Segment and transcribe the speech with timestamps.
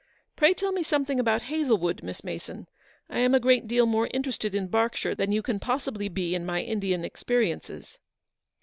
[0.35, 2.65] Pray tell me something about Hazlewood, Miss Mason;
[3.07, 6.33] I am a great deal more interested in Berkshire than you can pos sibly be
[6.33, 7.99] in my Indian experiences."